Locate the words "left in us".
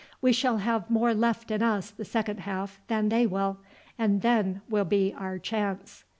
1.13-1.91